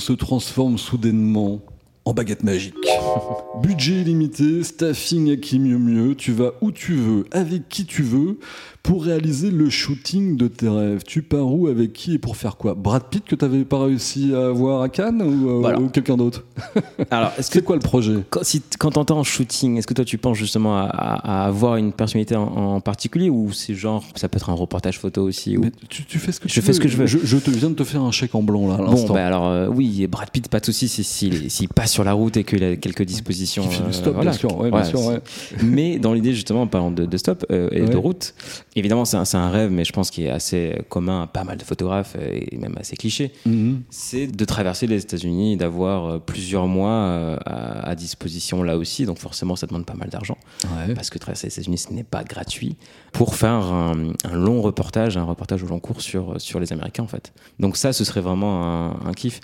[0.00, 1.60] Se transforme soudainement
[2.04, 2.74] en baguette magique.
[3.62, 8.02] Budget limité, staffing à qui mieux mieux, tu vas où tu veux, avec qui tu
[8.02, 8.38] veux,
[8.82, 11.02] pour réaliser le shooting de tes rêves.
[11.06, 12.74] Tu pars où, avec qui et pour faire quoi?
[12.74, 15.78] Brad Pitt que t'avais pas réussi à voir à Cannes ou, euh, Voilà.
[15.78, 16.44] ou quelqu'un d'autre?
[17.10, 18.14] Alors, C'est quoi le projet?
[18.30, 21.76] Quand, si, quand t'entends shooting, est-ce que toi tu penses justement à, à- à avoir
[21.76, 25.56] une personnalité en, en particulier ou c'est genre ça peut être un reportage photo aussi
[25.56, 25.60] ou...
[25.62, 26.72] Mais tu, tu fais ce que Je tu fais veux.
[26.72, 27.06] ce que je veux.
[27.06, 29.26] Je, je te viens de te faire un chèque en blanc là à Bon, bah
[29.26, 32.36] alors euh, oui, et Brad Pitt, pas de souci si- s'il passe sur la route
[32.38, 33.62] et qu'il a quelques dispositions.
[33.68, 34.30] Qui fait du euh, stop, voilà.
[34.30, 34.50] bien sûr.
[34.56, 35.20] Ouais, bien Voilà, sûr, ouais.
[35.62, 38.34] Mais dans l'idée justement, en parlant de, de stop euh, et de route,
[38.76, 41.62] évidemment c'est un, rêve, mais je pense qu'il est assez commun à pas mal de
[41.64, 43.32] photographes et même assez cliché.
[43.46, 43.82] Mhm.
[43.90, 49.06] C'est de traverser les États-Unis, d'avoir euh, plusieurs mois euh, à, à disposition là aussi,
[49.06, 50.94] donc forcément ça demande pas mal d'argent Ouais.
[50.94, 52.76] parce que traverser les États-Unis, ce n'est pas gratuit,
[53.12, 57.02] pour faire un, un long reportage, un reportage au long cours sur, sur les Américains,
[57.02, 57.32] en fait.
[57.58, 59.40] Donc ça, ce serait vraiment un, un kiff.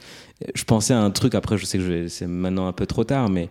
[0.55, 3.29] Je pensais à un truc, après, je sais que c'est maintenant un peu trop tard,
[3.29, 3.49] mais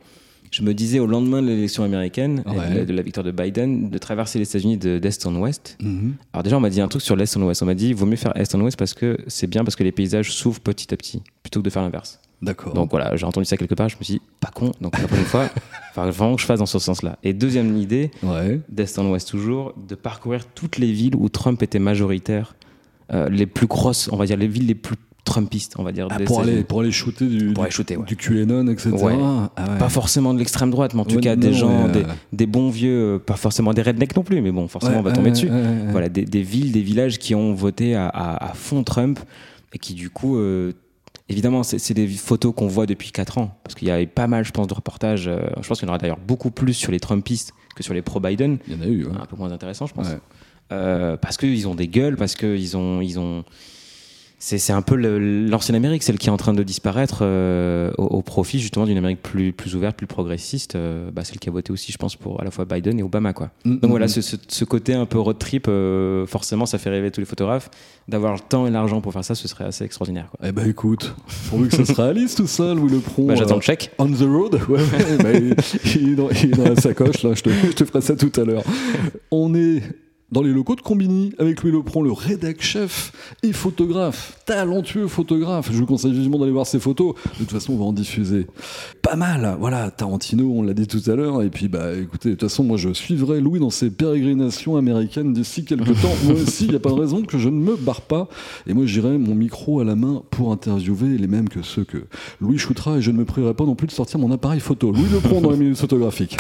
[0.55, 2.69] je me disais au lendemain de l'élection américaine, Ouais.
[2.69, 5.77] de, la- de la victoire de Biden, de traverser les États-Unis de- d'est en ouest.
[5.81, 6.13] Mhm.
[6.31, 7.61] Alors déjà, on m'a dit un truc sur l'est en ouest.
[7.61, 9.75] On m'a dit, il vaut mieux faire est en ouest parce que c'est bien, parce
[9.75, 12.19] que les paysages s'ouvrent petit à petit, plutôt que de faire l'inverse.
[12.41, 12.73] D'accord.
[12.73, 14.71] Donc voilà, j'ai entendu ça quelque part, je me suis dit, pas con.
[14.79, 15.49] Donc la prochaine fois,
[15.95, 17.17] vraiment que je fasse dans ce sens-là.
[17.23, 18.59] Et deuxième idée, Ouais.
[18.69, 22.55] d'est en ouest toujours, de parcourir toutes les villes où Trump était majoritaire,
[23.13, 26.07] euh, les plus grosses, on va dire les villes les plus Trumpistes, on va dire.
[26.09, 26.65] Ah, pour, aller, États-Unis.
[26.65, 28.05] pour aller shooter du, Pour aller shooter, ouais.
[28.05, 28.91] du QAnon, etc.
[28.91, 29.13] Ouais.
[29.19, 29.77] Ah ouais.
[29.79, 32.45] Pas forcément de l'extrême droite, mais en tout cas non, des gens, des, euh, des
[32.45, 35.31] bons vieux, euh, pas forcément des rednecks non plus, mais bon, forcément on va tomber
[35.31, 35.49] dessus.
[35.91, 39.19] Voilà, des, des villes, des villages qui ont voté à, à- à fond Trump
[39.73, 40.71] et qui du coup, euh,
[41.27, 44.45] évidemment, c'est des photos qu'on voit depuis 4 ans, parce qu'il y avait pas mal,
[44.45, 45.27] je pense, de reportages.
[45.27, 47.93] euh, je pense qu'il y en aura d'ailleurs beaucoup plus sur les Trumpistes que sur
[47.95, 48.59] les pro-Biden.
[48.67, 49.07] Il y en a eu.
[49.19, 50.07] un peu moins intéressant, je pense.
[50.71, 53.43] Euh, parce qu'ils ont des gueules, parce qu'ils ont, ils ont.
[54.47, 58.21] C'est un peu l'ancienne Amérique, celle qui est en train de disparaître euh, au, au
[58.21, 61.71] profit justement d'une Amérique plus, plus ouverte, plus progressiste, euh, bah, celle qui a voté
[61.73, 63.33] aussi, je pense, pour à la fois Biden et Obama.
[63.33, 63.49] Quoi.
[63.65, 66.77] Mm, Donc voilà, mm, ce, ce- ce côté un peu road trip, euh, forcément, ça
[66.77, 67.69] fait rêver tous les photographes.
[68.07, 70.27] D'avoir le temps et l'argent pour faire ça, ce serait assez extraordinaire.
[70.29, 70.47] Quoi.
[70.47, 71.15] Eh ben écoute,
[71.49, 73.25] pourvu que ça se réalise tout ça, Louis Lepron.
[73.25, 73.89] Bah, J'attends euh, le chèque.
[73.97, 74.79] On the road Ouais,
[75.23, 75.55] bah, il,
[75.95, 78.15] il est dans, il est dans la sacoche, là, je te, je te ferai ça
[78.15, 78.63] tout à l'heure.
[79.31, 79.81] On est
[80.31, 83.11] dans les locaux de Combini avec Louis Lepron, le rédac chef
[83.43, 85.69] et photographe, talentueux photographe.
[85.71, 87.15] Je vous conseille vivement d'aller voir ses photos.
[87.33, 88.47] De toute façon, on va en diffuser.
[89.01, 91.43] Pas mal, voilà, Tarantino, on l'a dit tout à l'heure.
[91.43, 95.31] Et puis, bah écoutez, de toute façon, moi je suivrai Louis dans ses pérégrinations américaines
[95.33, 96.15] d'ici quelques temps.
[96.25, 98.27] Moi aussi, il n'y a pas de raison que je ne me barre pas.
[98.67, 102.05] Et moi, j'irai mon micro à la main pour interviewer les mêmes que ceux que
[102.41, 102.97] Louis shootera.
[102.97, 104.91] Et je ne me prierai pas non plus de sortir mon appareil photo.
[104.91, 106.37] Louis Lepron dans les minutes photographiques.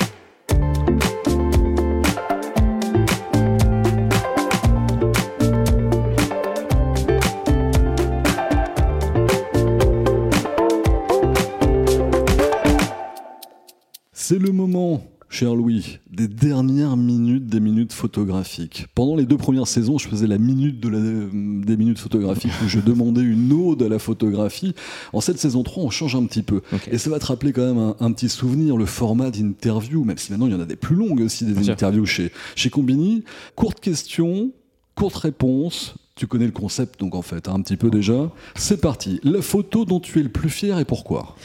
[14.27, 18.87] C'est le moment cher Louis, des dernières minutes des minutes photographiques.
[18.95, 22.67] Pendant les deux premières saisons, je faisais la minute de la, des minutes photographiques où
[22.67, 24.73] je demandais une ode à la photographie.
[25.13, 26.61] En cette saison 3, on change un petit peu.
[26.89, 30.31] Et ça va te rappeler quand même un, petit souvenir, le format d'interview, même si
[30.31, 33.23] maintenant il y en a des plus longues aussi, des interviews chez, chez Combini.
[33.55, 34.53] Courte question,
[34.95, 38.31] courte réponse, tu connais le concept, donc en fait, hein, un petit peu déjà.
[38.55, 39.19] C'est parti.
[39.23, 41.35] La photo dont tu es le plus fier et pourquoi?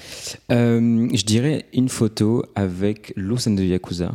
[0.53, 4.15] Euh, Je dirais une photo avec l'Osen de Yakuza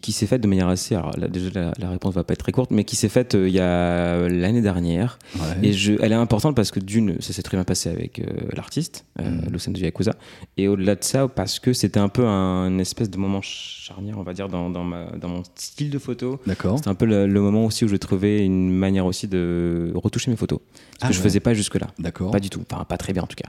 [0.00, 0.94] qui s'est faite de manière assez.
[0.94, 3.34] Alors là, déjà, la, la, réponse va pas être très courte, mais qui s'est faite
[3.34, 5.18] euh, il y a l'année dernière.
[5.62, 8.24] Et je, elle est importante parce que d'une, ça s'est très bien passé avec euh,
[8.54, 9.72] l'artiste, euh, mm.
[9.72, 10.14] de Yakuza.
[10.56, 14.22] Et au-delà de ça, parce que c'était un peu un espèce de moment charnière, on
[14.22, 16.40] va dire, dans, dans, ma, dans mon style de photo.
[16.46, 16.78] D'accord.
[16.78, 20.36] C'était un peu le, moment aussi où je trouvais une manière aussi de retoucher mes
[20.36, 20.60] photos.
[20.94, 21.86] Ce que ah je faisais pas jusque-là.
[21.98, 22.32] D'accord.
[22.32, 22.60] Pas du tout.
[22.68, 23.48] Enfin, pas très bien en tout cas.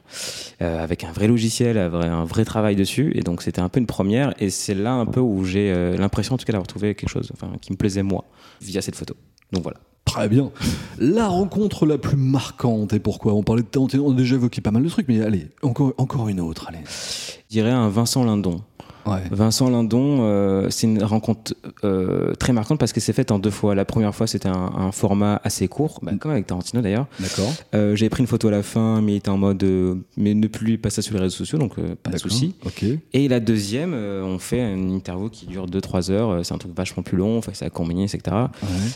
[0.61, 3.11] Euh, avec un vrai logiciel, un vrai, un vrai travail dessus.
[3.15, 4.33] Et donc, c'était un peu une première.
[4.39, 7.51] Et c'est là un peu où j'ai l'impression tout cas d'avoir trouvé quelque chose enfin,
[7.61, 8.25] qui me plaisait moi
[8.61, 9.15] via cette photo.
[9.51, 9.77] Donc voilà.
[10.05, 10.51] Très bien.
[10.97, 13.33] La rencontre la plus marquante et pourquoi?
[13.33, 16.29] On parlait de on a déjà évoqué pas mal de trucs, mais allez, encore, encore
[16.29, 16.67] une autre.
[16.67, 16.79] Allez.
[16.87, 18.61] Je dirais un Vincent Lindon.
[19.31, 23.49] Vincent Lindon, euh, c'est une rencontre euh, très marquante parce que c'est faite en deux
[23.49, 23.75] fois.
[23.75, 27.07] La première fois, c'était un, format assez court, bah, comme avec Tarantino d'ailleurs.
[27.19, 27.51] D'accord.
[27.75, 29.63] Euh, J'avais pris une photo à la fin, mais il était en mode,
[30.17, 32.55] mais ne plus passer sur les réseaux sociaux, donc pas de souci.
[33.13, 36.45] Et la deuxième, on fait une interview qui dure 2-3 heures.
[36.45, 38.35] C'est un truc vachement plus long, enfin, c'est à combiner, etc.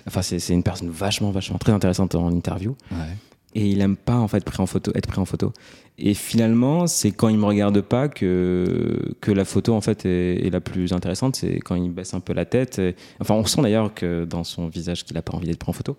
[0.08, 2.76] Enfin, c'est une personne vachement, vachement très intéressante en interview.
[3.56, 5.54] Et il aime pas en fait pris en photo, être pris en photo.
[6.00, 10.52] Et finalement, c'est quand il me regarde pas que, que la photo en fait est,
[10.52, 11.36] la plus intéressante.
[11.36, 12.82] C'est quand il baisse un peu la tête.
[13.20, 15.74] enfin, on sent d'ailleurs que dans son visage qu'il a pas envie d'être pris en
[15.74, 15.96] photo.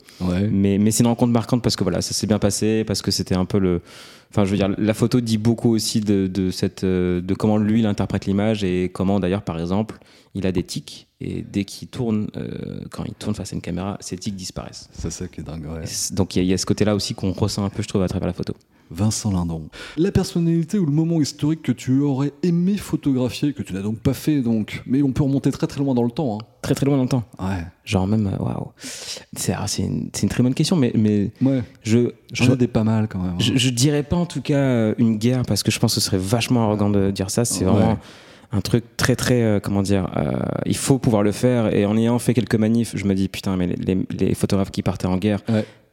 [0.50, 3.10] Mais, mais c'est une rencontre marquante parce que voilà, ça s'est bien passé, parce que
[3.10, 3.82] c'était un peu le.
[4.30, 7.80] Enfin, je veux dire, la photo dit beaucoup aussi de, de cette, de comment lui
[7.80, 9.98] il interprète l'image et comment d'ailleurs, par exemple,
[10.34, 13.62] il a des tics et dès qu'il tourne, euh, quand il tourne face à une
[13.62, 14.88] caméra, ces tics disparaissent.
[14.92, 15.66] C'est ça qui est dingue.
[15.66, 15.84] Ouais.
[16.12, 18.08] Donc il y, y, a ce côté-là aussi qu'on ressent un peu, je trouve, à
[18.08, 18.54] travers la photo.
[18.90, 19.68] Vincent Lindon.
[19.96, 23.98] La personnalité ou le moment historique que tu aurais aimé photographier, que tu n'as donc
[23.98, 26.38] pas fait, donc, mais on peut remonter très très loin dans le temps.
[26.38, 26.44] Hein.
[26.62, 27.24] Très très loin dans le temps.
[27.38, 27.64] Ouais.
[27.84, 28.72] Genre même, euh, waouh.
[29.52, 31.62] Ah, c'est une, une, très bonne question, mais, mais ouais.
[31.82, 32.12] je.
[32.32, 33.32] J'en ai des pas mal quand même.
[33.32, 33.38] Hein.
[33.38, 36.00] Je, je, dirais pas en tout cas euh, une guerre, parce que je pense que
[36.00, 37.44] ce serait vachement arrogant de dire ça.
[37.44, 37.98] C'est vraiment
[38.52, 40.08] un truc très très euh, comment dire
[40.64, 43.56] il faut pouvoir le faire et en ayant fait quelques manifs je me dis putain
[43.56, 45.40] mais les, les photographes qui partaient en guerre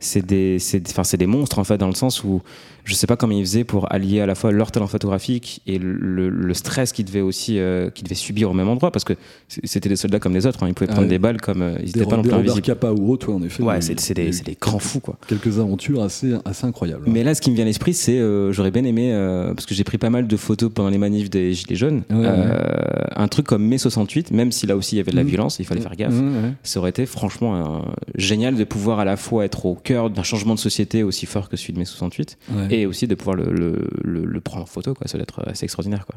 [0.01, 0.57] c'est des
[0.89, 2.41] enfin c'est des monstres en fait dans le sens où
[2.83, 5.77] je sais pas comment ils faisaient pour allier à la fois leur talent photographique et
[5.79, 9.13] le, stress qu'ils devaient aussi euh, qu'ils devaient subir au même endroit parce que
[9.47, 10.67] c'était des soldats comme les autres hein.
[10.67, 12.61] ils pouvaient prendre des balles comme euh, ils n'étaient pas non plus invisibles.
[12.61, 13.63] Kappa ou autre en effet.
[13.63, 15.17] Ouais c'est des, des, grands fous quoi.
[15.27, 18.51] quelques aventures assez assez incroyables mais là ce qui me vient à l'esprit c'est euh,
[18.51, 19.13] j'aurais bien aimé
[19.55, 23.27] parce que j'ai pris pas mal de photos pendant les manifs des gilets jaunes un
[23.27, 25.27] truc comme mai 68 même si là aussi il y avait de la mmh.
[25.27, 26.15] violence il fallait faire gaffe.
[26.63, 27.85] Ça aurait été franchement
[28.15, 31.49] génial de pouvoir à la fois être au cœur d'un changement de société aussi fort
[31.49, 32.37] que celui de mai 68
[32.69, 35.07] et aussi de pouvoir le, le, le, prendre en photo, quoi.
[35.07, 36.15] Ça doit être assez extraordinaire, quoi.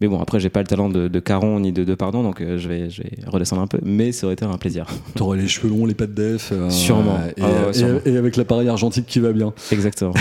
[0.00, 2.40] Mais bon, après, j'ai pas le talent de, de Caron ni de, de Pardon, donc
[2.40, 3.78] euh, je, vais, je vais redescendre un peu.
[3.82, 4.86] Mais ça aurait été un plaisir.
[5.14, 6.50] T'aurais les cheveux longs, les pattes def.
[6.52, 7.18] Euh, sûrement.
[7.36, 7.70] Et, ah
[8.04, 9.54] et, avec l'appareil argentique qui va bien.
[9.72, 10.12] Exactement.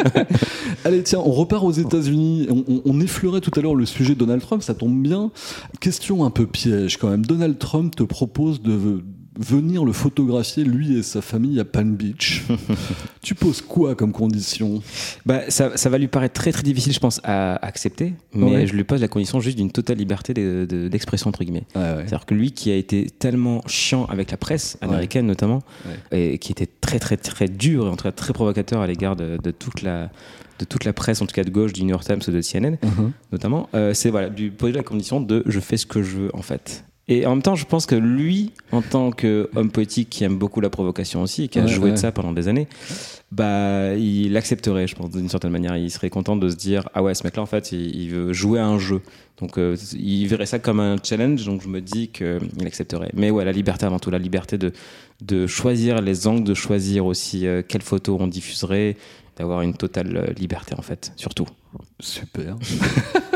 [0.84, 2.48] Allez, tiens, on repart aux États-Unis.
[2.50, 5.30] On, on, effleurait tout à l'heure le sujet de Donald Trump, ça tombe bien.
[5.80, 7.24] Question un peu piège quand même.
[7.24, 9.02] Donald Trump te propose de
[9.38, 12.44] venir le photographier, lui et sa famille, à Palm Beach.
[13.22, 14.82] tu poses quoi comme condition?
[15.24, 18.74] Bah, ça, ça, va lui paraître très très difficile, je pense, à accepter, mais je
[18.74, 21.66] lui pose la condition juste d'une totale liberté d'expression, entre guillemets.
[21.74, 25.62] C'est-à-dire que lui qui a été tellement chiant avec la presse américaine notamment,
[26.10, 29.16] et qui était très très très dur et en tout cas très provocateur à l'égard
[29.16, 30.10] de, toute la
[30.58, 32.74] de toute la presse, en tout cas de gauche, du New York Times, de CNN,
[32.82, 33.12] uh-huh.
[33.30, 36.30] notamment, euh, c'est voilà, lui poser la condition de je fais ce que je veux
[36.34, 36.84] en fait.
[37.08, 40.60] Et en même temps, je pense que lui, en tant qu'homme poétique qui aime beaucoup
[40.60, 42.68] la provocation aussi, qui a joué de ça pendant des années,
[43.32, 45.76] bah, il accepterait, je pense, d'une certaine manière.
[45.76, 48.60] Il serait content de se dire, ah ouais, ce mec-là, en fait, il, veut jouer
[48.60, 49.00] à un jeu.
[49.40, 53.10] Donc, euh, il verrait ça comme un challenge, donc je me dis qu'il accepterait.
[53.14, 54.72] Mais ouais, la liberté avant tout, la liberté de,
[55.22, 58.96] de choisir les angles, de choisir aussi euh, quelles photos on diffuserait,
[59.36, 61.46] d'avoir une totale euh, liberté, en fait, surtout.
[62.00, 62.56] Super.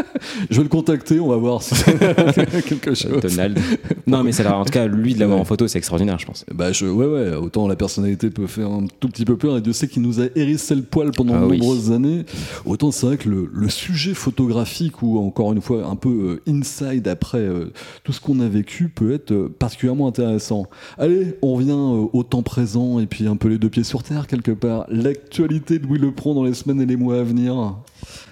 [0.50, 3.20] je vais le contacter, on va voir si c'est quelque chose.
[3.20, 3.58] Donald.
[4.06, 6.44] Non, mais c'est en tout cas, lui de l'avoir en photo, c'est extraordinaire, je pense.
[6.52, 9.60] Bah, je, ouais, ouais, autant la personnalité peut faire un tout petit peu peur, et
[9.60, 12.24] Dieu sait qu'il nous a hérissé le poil pendant ah de nombreuses années.
[12.64, 16.52] Autant c'est vrai que le, le, sujet photographique, ou encore une fois, un peu euh,
[16.52, 17.72] inside après euh,
[18.04, 20.66] tout ce qu'on a vécu, peut être euh, particulièrement intéressant.
[20.98, 24.26] Allez, on revient au temps présent, et puis un peu les deux pieds sur terre,
[24.26, 24.86] quelque part.
[24.88, 27.76] L'actualité de Louis prend dans les semaines et les mois à venir.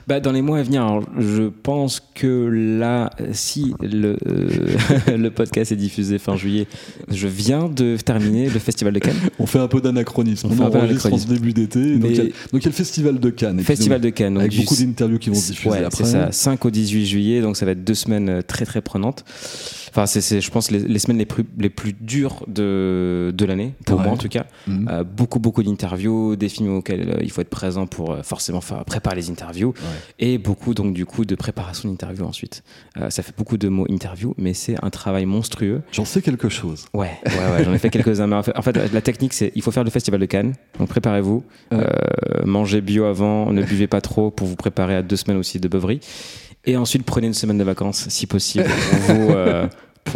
[0.07, 2.27] Bah, Dans les mois à venir, alors, je pense que
[2.79, 6.67] là, si le, euh, le podcast est diffusé fin juillet,
[7.09, 9.17] je viens de terminer le Festival de Cannes.
[9.39, 10.49] On fait un peu d'anachronisme.
[10.49, 11.97] On On, fait un peu enregistre en ce début d'été.
[11.97, 13.61] Donc, il y a- le Festival de Cannes.
[13.61, 14.39] Festival de Cannes.
[14.39, 16.05] Avec beaucoup d'interviews qui vont se diffuser Ouais, après.
[16.05, 18.81] c'est ça, 5 au 18 juillet, donc ça va être deux semaines euh, très très
[18.81, 19.25] prenantes.
[19.93, 23.75] Enfin, c'est, je pense, les, les semaines les plus, les plus dures de, de l'année,
[23.87, 24.05] pour Ouais.
[24.05, 24.47] moi en tout cas.
[24.69, 24.89] Mhm.
[24.89, 29.17] Euh, beaucoup, beaucoup d'interviews, des films auxquels euh, il faut être présent pour forcément préparer
[29.17, 29.75] les interviews,
[30.18, 32.62] et beaucoup donc du coup de préparation d'interviews ensuite.
[32.98, 35.83] Euh, ça fait beaucoup de mots interview, mais c'est un travail monstrueux.
[35.92, 36.87] J'en sais quelque chose.
[36.94, 38.31] Ouais, ouais, ouais, j'en ai fait quelques-uns.
[38.33, 40.88] En fait, en fait, la technique, c'est il faut faire le festival de Cannes, donc
[40.88, 41.87] préparez-vous, euh,
[42.44, 45.68] mangez bio avant, ne buvez pas trop pour vous préparer à deux semaines aussi de
[45.68, 46.00] beuverie,
[46.64, 48.66] et ensuite prenez une semaine de vacances si possible
[49.09, 49.31] vous.
[49.31, 49.66] euh,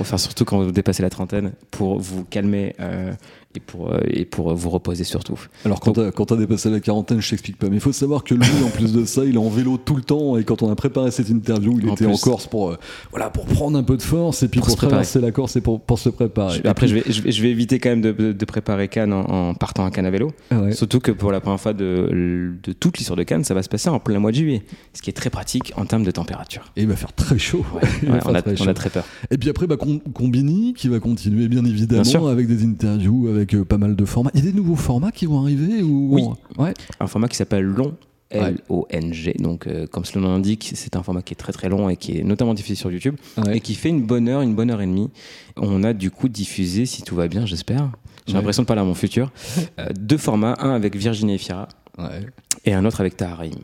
[0.02, 3.12] faire surtout quand vous dépassez la trentaine, pour vous calmer euh,
[3.54, 5.38] et, pour, euh, et pour vous reposer surtout.
[5.64, 7.68] Alors quand quand t'as dépassé la quarantaine, je t'explique pas.
[7.68, 9.94] Mais il faut savoir que lui, en plus de ça, il est en vélo tout
[9.94, 10.36] le temps.
[10.36, 12.14] Et quand on a préparé cette interview, il En était plus.
[12.14, 12.78] en Corse pour euh,
[13.12, 15.80] voilà pour prendre un peu de force et puis Pour traverser la Corse et pour,
[15.80, 16.60] pour se préparer.
[16.64, 18.88] Je- après, je vais, je, vais, je vais éviter quand même de, de- de préparer
[18.88, 20.32] Cannes en, en partant à Cannes à vélo.
[20.50, 20.72] Ah ouais.
[20.72, 23.68] Surtout que pour la première fois de, de toute l'histoire de Cannes, ça va se
[23.68, 24.62] passer en plein mois de juillet.
[24.94, 26.72] Ce qui est très pratique en termes de température.
[26.76, 27.64] Et il va faire très chaud.
[27.74, 28.70] Ouais, ouais, on, a, très on chaud.
[28.70, 29.04] a très peur.
[29.30, 33.28] Et puis après, bah, Com- Combini qui va continuer bien évidemment Bien avec des interviews,
[33.28, 34.30] avec euh, pas mal de formats.
[34.34, 36.22] Il y a des nouveaux formats qui vont arriver ou Oui.
[36.58, 36.74] Ouais.
[37.00, 37.94] Un format qui s'appelle long.
[38.30, 39.36] L-O-N-G.
[39.38, 42.18] Donc, euh, comme cela l'indique, c'est un format qui est très très long et qui
[42.18, 43.58] est notamment diffusé sur YouTube Ouais.
[43.58, 45.10] et qui fait une bonne heure, une bonne heure et demie.
[45.56, 47.90] On a du coup diffusé, si tout va bien, j'espère.
[48.26, 48.38] J'ai Ouais.
[48.38, 49.30] l'impression de parler à mon futur.
[49.78, 52.26] euh, deux formats, un avec Virginie Efira Ouais.
[52.64, 53.60] Et un autre avec Taharim.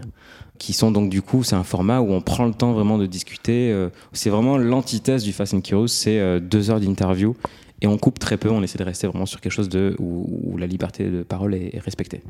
[0.58, 3.06] Qui sont donc du coup, c'est un format où on prend le temps vraiment de
[3.06, 3.72] discuter.
[3.72, 7.34] euh, c'est vraiment l'antithèse du Fast and Curious, c'est euh, deux heures d'interview
[7.80, 8.50] et on coupe très peu.
[8.50, 11.74] On essaie de rester vraiment sur quelque chose de où, la liberté de parole est,
[11.74, 12.22] est respectée.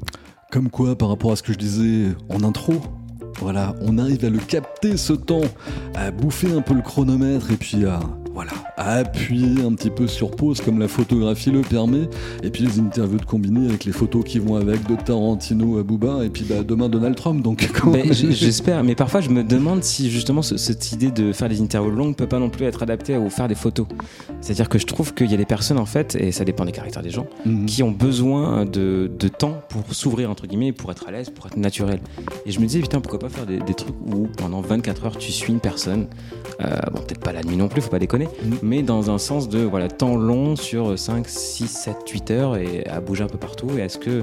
[0.53, 2.75] Comme quoi, par rapport à ce que je disais en intro,
[3.41, 5.41] voilà, on arrive à le capter ce temps,
[5.95, 8.01] à bouffer un peu le chronomètre et puis à,
[8.41, 12.09] voilà, à appuyer un petit peu sur pause comme la photographie le permet.
[12.43, 15.83] Et puis les interviews de Combini avec les photos qui vont avec de Tarantino à
[15.83, 17.43] Booba et puis bah, demain Donald Trump.
[17.43, 17.69] Donc
[18.11, 21.91] J'espère, mais parfois je me demande si justement ce- cette idée de faire des interviews
[21.91, 23.87] longues peut pas non plus être adaptée à faire des photos.
[24.41, 26.73] C'est-à-dire que je trouve qu'il y a des personnes en fait, et ça dépend des
[26.73, 27.67] caractères des gens, Mhm.
[27.67, 31.47] qui ont besoin de, de temps pour s'ouvrir entre guillemets, pour être à l'aise, pour
[31.47, 32.01] être naturel.
[32.47, 35.19] Et je me disais putain pourquoi pas faire des, des trucs où pendant 24 heures
[35.19, 36.07] tu suis une personne,
[36.63, 38.29] euh, bon peut-être pas la nuit non plus, faut pas déconner,
[38.63, 42.87] Mais dans un sens de voilà temps long sur 5, 6, 7, 8 heures et
[42.87, 43.69] à bouger un peu partout.
[43.77, 44.23] Et est-ce que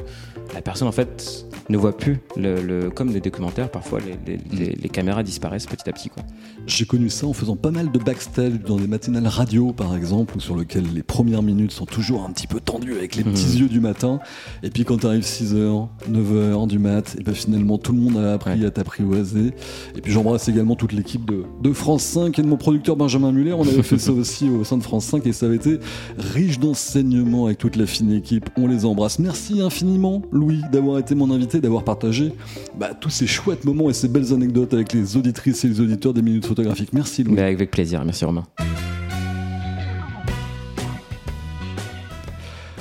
[0.53, 4.41] la personne en fait ne voit plus le, le- comme des documentaires parfois les, les-
[4.65, 6.23] les- les caméras disparaissent petit à petit quoi.
[6.67, 10.41] J'ai connu ça en faisant pas mal de backstage dans des matinales radio, par exemple,
[10.41, 13.61] sur lesquelles les premières minutes sont toujours un petit peu tendues avec les petits Mhm.
[13.61, 14.19] yeux du matin.
[14.63, 18.33] Et puis quand t'arrives 6h, 9h du mat, et ben finalement tout le monde a
[18.33, 19.53] appris à t'apprivoiser.
[19.95, 23.31] Et puis j'embrasse également toute l'équipe de, de France 5 et de mon producteur Benjamin
[23.31, 23.53] Muller.
[23.53, 25.79] On avait fait ça aussi au sein de France 5 et ça avait été
[26.17, 28.49] riche d'enseignements avec toute la fine équipe.
[28.57, 29.19] On les embrasse.
[29.19, 32.33] Merci infiniment, Louis, d'avoir été mon invité, d'avoir partagé
[32.77, 36.13] bah, tous ces chouettes moments et ces belles anecdotes avec les auditrices et les auditeurs
[36.13, 36.93] des minutes photographiques.
[36.93, 37.35] Merci, Louis.
[37.35, 38.45] Mais avec plaisir, merci Romain.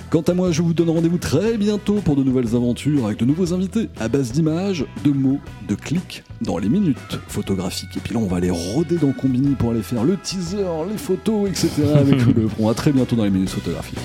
[0.08, 3.24] Quant à moi, je vous donne rendez-vous très bientôt pour de nouvelles aventures avec de
[3.24, 7.96] nouveaux invités à base d'images, de mots, de clics dans les minutes photographiques.
[7.96, 10.96] Et puis là, on va aller rôder dans Combini pour aller faire le teaser, les
[10.96, 11.68] photos, etc.
[11.94, 12.68] avec Lebron.
[12.68, 13.98] À très bientôt dans les minutes photographiques.